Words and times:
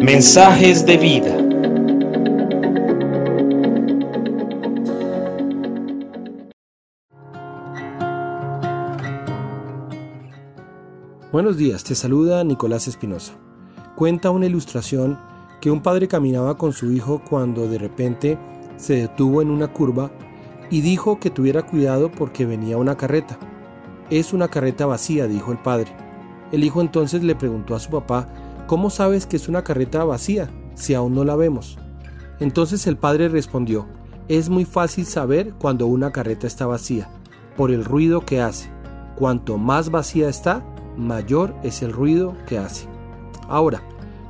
Mensajes 0.00 0.84
de 0.84 0.96
vida. 0.96 1.36
Buenos 11.32 11.56
días, 11.56 11.84
te 11.84 11.94
saluda 11.94 12.42
Nicolás 12.42 12.88
Espinosa. 12.88 13.34
Cuenta 13.94 14.30
una 14.30 14.46
ilustración 14.46 15.18
que 15.60 15.70
un 15.70 15.80
padre 15.80 16.08
caminaba 16.08 16.58
con 16.58 16.72
su 16.72 16.90
hijo 16.90 17.22
cuando 17.30 17.68
de 17.68 17.78
repente 17.78 18.36
se 18.76 18.94
detuvo 18.94 19.40
en 19.40 19.50
una 19.50 19.68
curva 19.68 20.10
y 20.70 20.80
dijo 20.80 21.20
que 21.20 21.30
tuviera 21.30 21.62
cuidado 21.62 22.10
porque 22.10 22.46
venía 22.46 22.78
una 22.78 22.96
carreta. 22.96 23.38
Es 24.10 24.32
una 24.32 24.48
carreta 24.48 24.86
vacía, 24.86 25.28
dijo 25.28 25.52
el 25.52 25.58
padre. 25.58 26.09
El 26.52 26.64
hijo 26.64 26.80
entonces 26.80 27.22
le 27.22 27.34
preguntó 27.34 27.74
a 27.74 27.80
su 27.80 27.90
papá, 27.90 28.28
¿cómo 28.66 28.90
sabes 28.90 29.26
que 29.26 29.36
es 29.36 29.48
una 29.48 29.62
carreta 29.62 30.04
vacía 30.04 30.50
si 30.74 30.94
aún 30.94 31.14
no 31.14 31.24
la 31.24 31.36
vemos? 31.36 31.78
Entonces 32.40 32.86
el 32.86 32.96
padre 32.96 33.28
respondió, 33.28 33.86
es 34.28 34.48
muy 34.48 34.64
fácil 34.64 35.06
saber 35.06 35.54
cuando 35.54 35.86
una 35.86 36.12
carreta 36.12 36.46
está 36.46 36.66
vacía, 36.66 37.10
por 37.56 37.70
el 37.70 37.84
ruido 37.84 38.24
que 38.24 38.40
hace. 38.40 38.70
Cuanto 39.16 39.58
más 39.58 39.90
vacía 39.90 40.28
está, 40.28 40.64
mayor 40.96 41.54
es 41.62 41.82
el 41.82 41.92
ruido 41.92 42.36
que 42.46 42.58
hace. 42.58 42.86
Ahora, 43.48 43.82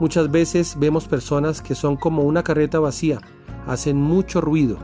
muchas 0.00 0.30
veces 0.30 0.76
vemos 0.78 1.06
personas 1.06 1.62
que 1.62 1.74
son 1.74 1.96
como 1.96 2.22
una 2.22 2.42
carreta 2.42 2.80
vacía, 2.80 3.20
hacen 3.66 3.96
mucho 3.96 4.40
ruido. 4.40 4.78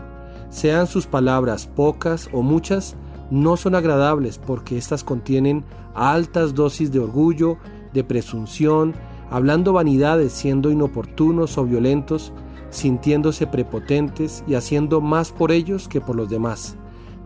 Sean 0.49 0.87
sus 0.87 1.07
palabras 1.07 1.67
pocas 1.67 2.29
o 2.33 2.43
muchas, 2.43 2.97
no 3.31 3.57
son 3.57 3.75
agradables 3.75 4.39
porque 4.39 4.77
éstas 4.77 5.05
contienen 5.05 5.65
altas 5.95 6.55
dosis 6.55 6.93
de 6.93 6.99
orgullo, 6.99 7.59
de 7.93 8.05
presunción, 8.05 8.95
hablando 9.31 9.73
vanidades 9.73 10.33
siendo 10.33 10.71
inoportunos 10.71 11.57
o 11.59 11.65
violentos, 11.65 12.33
sintiéndose 12.71 13.47
prepotentes 13.47 14.45
y 14.47 14.55
haciendo 14.55 15.01
más 15.01 15.33
por 15.33 15.53
ellos 15.53 15.89
que 15.89 16.01
por 16.01 16.17
los 16.17 16.29
demás. 16.29 16.77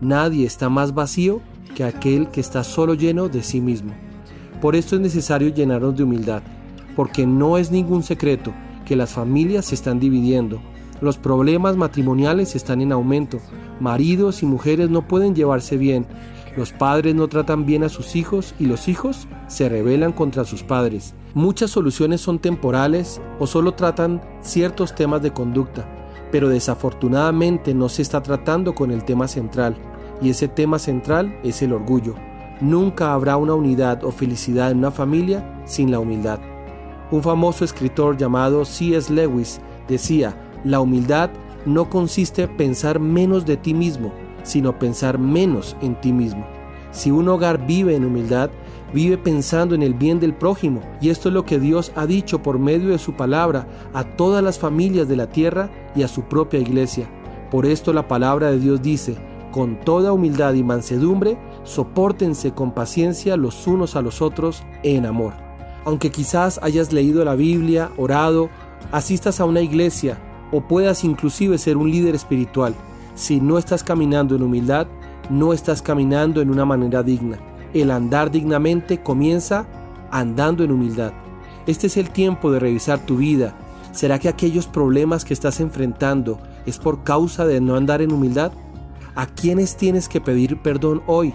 Nadie 0.01 0.47
está 0.47 0.69
más 0.69 0.95
vacío 0.95 1.41
que 1.75 1.85
aquel 1.85 2.29
que 2.29 2.41
está 2.41 2.65
solo 2.65 2.95
lleno 2.95 3.29
de 3.29 3.43
sí 3.43 3.61
mismo. 3.61 3.93
Por 4.61 4.77
esto 4.77 4.97
es 4.97 5.03
necesario 5.03 5.49
llenarnos 5.49 5.97
de 5.97 6.05
humildad, 6.05 6.43
porque 6.97 7.27
no 7.27 7.59
es 7.59 7.71
ningún 7.71 8.03
secreto 8.03 8.53
que 8.85 8.97
las 8.97 9.13
familias 9.13 9.67
se 9.67 9.75
están 9.75 9.99
dividiendo, 9.99 10.61
los 11.01 11.19
problemas 11.19 11.77
matrimoniales 11.77 12.55
están 12.57 12.81
en 12.81 12.93
aumento, 12.93 13.39
maridos 13.81 14.43
y 14.43 14.47
mujeres 14.47 14.91
no 14.91 15.03
pueden 15.03 15.35
llevarse 15.35 15.77
bien, 15.77 16.07
los 16.57 16.73
padres 16.73 17.15
no 17.17 17.27
tratan 17.27 17.67
bien 17.67 17.83
a 17.83 17.89
sus 17.89 18.15
hijos 18.15 18.55
y 18.61 18.67
los 18.67 18.87
hijos 18.87 19.27
se 19.49 19.69
rebelan 19.69 20.13
contra 20.13 20.45
sus 20.45 20.63
padres. 20.63 21.15
Muchas 21.35 21.73
soluciones 21.73 22.21
son 22.21 22.39
temporales 22.39 23.21
o 23.41 23.47
solo 23.47 23.73
tratan 23.73 24.23
ciertos 24.41 24.95
temas 24.95 25.21
de 25.21 25.33
conducta, 25.33 25.89
pero 26.31 26.49
desafortunadamente 26.49 27.75
no 27.75 27.89
se 27.89 28.03
está 28.03 28.23
tratando 28.23 28.75
con 28.75 28.93
el 28.93 29.05
tema 29.05 29.27
central, 29.27 29.77
y 30.23 30.31
ese 30.31 30.47
tema 30.47 30.79
central 30.79 31.37
es 31.43 31.61
el 31.63 31.73
orgullo. 31.73 32.15
Nunca 32.61 33.13
habrá 33.13 33.37
una 33.37 33.55
unidad 33.55 34.05
o 34.05 34.13
felicidad 34.13 34.71
en 34.71 34.79
una 34.79 34.93
familia 34.93 35.63
sin 35.65 35.91
la 35.91 35.99
humildad. 35.99 36.39
Un 37.11 37.23
famoso 37.23 37.65
escritor 37.65 38.17
llamado 38.17 38.65
C.S. 38.65 39.13
Lewis 39.13 39.61
decía, 39.89 40.37
la 40.65 40.81
humildad 40.81 41.31
no 41.67 41.89
consiste 41.89 42.43
en 42.43 42.57
pensar 42.57 42.99
menos 42.99 43.47
de 43.47 43.57
ti 43.57 43.75
mismo, 43.75 44.13
sino 44.43 44.79
pensar 44.79 45.19
menos 45.19 45.77
en 45.81 45.95
ti 46.01 46.13
mismo. 46.13 46.47
Si 46.91 47.11
un 47.11 47.29
hogar 47.29 47.67
vive 47.67 47.97
en 47.97 48.05
humildad, 48.05 48.51
vive 48.93 49.19
pensando 49.19 49.75
en 49.75 49.83
el 49.83 49.95
bien 49.95 50.21
del 50.21 50.35
prójimo, 50.35 50.81
y 51.01 51.11
esto 51.11 51.29
es 51.29 51.35
lo 51.35 51.45
que 51.45 51.59
Dios 51.59 51.93
ha 51.97 52.07
dicho 52.07 52.43
por 52.43 52.59
medio 52.59 52.91
de 52.91 52.99
su 52.99 53.15
palabra 53.15 53.67
a 53.93 54.05
todas 54.05 54.43
las 54.43 54.59
familias 54.59 55.09
de 55.09 55.17
la 55.17 55.29
tierra 55.29 55.71
y 55.97 56.03
a 56.03 56.09
su 56.09 56.23
propia 56.23 56.61
iglesia. 56.61 57.09
Por 57.51 57.67
esto 57.67 57.93
la 57.93 58.09
palabra 58.09 58.51
de 58.51 58.61
Dios 58.61 58.81
dice, 58.83 59.17
con 59.51 59.77
toda 59.77 60.13
humildad 60.13 60.55
y 60.55 60.63
mansedumbre, 60.63 61.39
soportense 61.63 62.53
con 62.53 62.73
paciencia 62.73 63.37
los 63.37 63.67
unos 63.67 63.97
a 63.97 64.03
los 64.03 64.23
otros 64.23 64.65
en 64.83 65.07
amor. 65.07 65.35
Aunque 65.85 66.11
quizás 66.11 66.59
hayas 66.63 66.93
leído 66.93 67.25
la 67.25 67.35
Biblia, 67.35 67.91
orado, 67.97 68.51
asistas 68.91 69.41
a 69.41 69.45
una 69.45 69.61
iglesia 69.61 70.19
o 70.55 70.61
puedas 70.61 71.03
inclusive 71.03 71.59
ser 71.59 71.77
un 71.77 71.91
líder 71.91 72.15
espiritual, 72.15 72.77
si 73.17 73.41
no 73.41 73.59
estás 73.59 73.83
caminando 73.83 74.37
en 74.37 74.43
humildad, 74.45 74.87
no 75.29 75.53
estás 75.53 75.83
caminando 75.83 76.41
en 76.41 76.49
una 76.49 76.65
manera 76.65 77.03
digna. 77.03 77.41
El 77.73 77.91
andar 77.91 78.31
dignamente 78.31 79.03
comienza 79.03 79.67
andando 80.13 80.63
en 80.63 80.71
humildad. 80.71 81.13
Este 81.67 81.89
es 81.89 81.97
el 81.97 82.11
tiempo 82.11 82.53
de 82.53 82.61
revisar 82.61 83.01
tu 83.01 83.17
vida. 83.17 83.57
¿Será 83.91 84.21
que 84.21 84.29
aquellos 84.29 84.69
problemas 84.69 85.25
que 85.25 85.35
estás 85.35 85.59
enfrentando 85.59 86.39
es 86.67 86.79
por 86.79 87.03
causa 87.03 87.45
de 87.47 87.61
no 87.61 87.75
andar 87.75 88.01
en 88.01 88.13
humildad? 88.13 88.53
¿A 89.17 89.27
quiénes 89.27 89.77
tienes 89.77 90.09
que 90.09 90.21
pedir 90.21 90.63
perdón 90.63 91.03
hoy? 91.09 91.35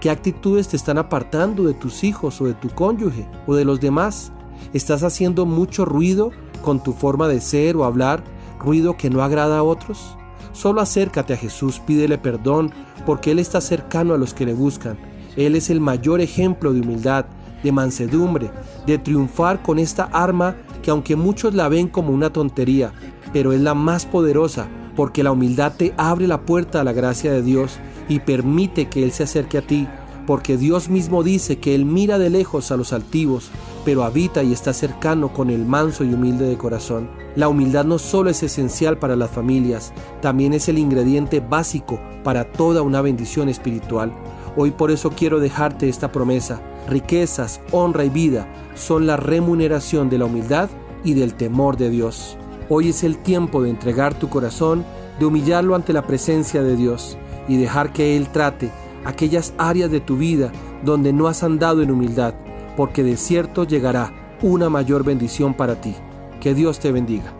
¿Qué 0.00 0.10
actitudes 0.10 0.68
te 0.68 0.76
están 0.76 0.98
apartando 0.98 1.64
de 1.64 1.74
tus 1.74 2.04
hijos 2.04 2.40
o 2.40 2.44
de 2.44 2.54
tu 2.54 2.68
cónyuge 2.68 3.26
o 3.48 3.56
de 3.56 3.64
los 3.64 3.80
demás? 3.80 4.30
¿Estás 4.72 5.02
haciendo 5.02 5.44
mucho 5.44 5.84
ruido 5.84 6.30
con 6.62 6.80
tu 6.80 6.92
forma 6.92 7.26
de 7.26 7.40
ser 7.40 7.76
o 7.76 7.84
hablar, 7.84 8.22
ruido 8.60 8.96
que 8.96 9.10
no 9.10 9.22
agrada 9.22 9.58
a 9.58 9.62
otros? 9.62 10.16
Solo 10.52 10.80
acércate 10.80 11.34
a 11.34 11.36
Jesús, 11.36 11.80
pídele 11.80 12.18
perdón, 12.18 12.72
porque 13.06 13.30
Él 13.30 13.38
está 13.38 13.60
cercano 13.60 14.14
a 14.14 14.18
los 14.18 14.34
que 14.34 14.46
le 14.46 14.54
buscan. 14.54 14.98
Él 15.36 15.56
es 15.56 15.70
el 15.70 15.80
mayor 15.80 16.20
ejemplo 16.20 16.72
de 16.72 16.80
humildad, 16.80 17.26
de 17.62 17.72
mansedumbre, 17.72 18.50
de 18.86 18.98
triunfar 18.98 19.62
con 19.62 19.78
esta 19.78 20.04
arma 20.04 20.56
que 20.82 20.90
aunque 20.90 21.16
muchos 21.16 21.54
la 21.54 21.68
ven 21.68 21.88
como 21.88 22.12
una 22.12 22.32
tontería, 22.32 22.92
pero 23.32 23.52
es 23.52 23.60
la 23.60 23.74
más 23.74 24.06
poderosa 24.06 24.68
porque 24.96 25.22
la 25.22 25.32
humildad 25.32 25.72
te 25.76 25.94
abre 25.96 26.26
la 26.26 26.42
puerta 26.42 26.80
a 26.80 26.84
la 26.84 26.92
gracia 26.92 27.32
de 27.32 27.42
Dios 27.42 27.78
y 28.08 28.20
permite 28.20 28.88
que 28.88 29.02
Él 29.02 29.12
se 29.12 29.22
acerque 29.22 29.58
a 29.58 29.62
ti, 29.62 29.88
porque 30.30 30.56
Dios 30.56 30.88
mismo 30.88 31.24
dice 31.24 31.58
que 31.58 31.74
Él 31.74 31.84
mira 31.84 32.16
de 32.16 32.30
lejos 32.30 32.70
a 32.70 32.76
los 32.76 32.92
altivos, 32.92 33.50
pero 33.84 34.04
habita 34.04 34.44
y 34.44 34.52
está 34.52 34.72
cercano 34.72 35.32
con 35.32 35.50
el 35.50 35.66
manso 35.66 36.04
y 36.04 36.14
humilde 36.14 36.46
de 36.46 36.56
corazón. 36.56 37.10
La 37.34 37.48
humildad 37.48 37.84
no 37.84 37.98
solo 37.98 38.30
es 38.30 38.44
esencial 38.44 38.96
para 38.96 39.16
las 39.16 39.30
familias, 39.30 39.92
también 40.22 40.52
es 40.52 40.68
el 40.68 40.78
ingrediente 40.78 41.40
básico 41.40 41.98
para 42.22 42.44
toda 42.44 42.82
una 42.82 43.00
bendición 43.00 43.48
espiritual. 43.48 44.12
Hoy 44.54 44.70
por 44.70 44.92
eso 44.92 45.10
quiero 45.10 45.40
dejarte 45.40 45.88
esta 45.88 46.12
promesa. 46.12 46.62
Riquezas, 46.88 47.60
honra 47.72 48.04
y 48.04 48.08
vida 48.08 48.46
son 48.76 49.08
la 49.08 49.16
remuneración 49.16 50.08
de 50.10 50.18
la 50.18 50.26
humildad 50.26 50.70
y 51.02 51.14
del 51.14 51.34
temor 51.34 51.76
de 51.76 51.90
Dios. 51.90 52.38
Hoy 52.68 52.90
es 52.90 53.02
el 53.02 53.18
tiempo 53.18 53.64
de 53.64 53.70
entregar 53.70 54.16
tu 54.16 54.28
corazón, 54.28 54.84
de 55.18 55.26
humillarlo 55.26 55.74
ante 55.74 55.92
la 55.92 56.06
presencia 56.06 56.62
de 56.62 56.76
Dios 56.76 57.18
y 57.48 57.56
dejar 57.56 57.92
que 57.92 58.16
Él 58.16 58.28
trate 58.28 58.70
aquellas 59.04 59.54
áreas 59.58 59.90
de 59.90 60.00
tu 60.00 60.16
vida 60.16 60.52
donde 60.84 61.12
no 61.12 61.28
has 61.28 61.42
andado 61.42 61.82
en 61.82 61.90
humildad, 61.90 62.34
porque 62.76 63.02
de 63.02 63.16
cierto 63.16 63.64
llegará 63.64 64.12
una 64.42 64.70
mayor 64.70 65.04
bendición 65.04 65.54
para 65.54 65.80
ti. 65.80 65.94
Que 66.40 66.54
Dios 66.54 66.80
te 66.80 66.92
bendiga. 66.92 67.34